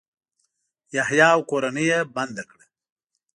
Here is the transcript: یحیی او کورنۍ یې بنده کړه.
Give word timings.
یحیی 0.95 1.21
او 1.35 1.39
کورنۍ 1.49 1.85
یې 1.91 1.99
بنده 2.15 2.43
کړه. 2.49 2.65